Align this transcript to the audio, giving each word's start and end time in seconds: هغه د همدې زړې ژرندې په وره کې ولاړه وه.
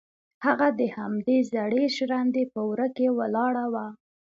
هغه 0.45 0.67
د 0.79 0.81
همدې 0.97 1.37
زړې 1.51 1.83
ژرندې 1.95 2.43
په 2.53 2.61
وره 2.69 2.87
کې 2.95 3.07
ولاړه 3.17 3.65
وه. 3.73 3.87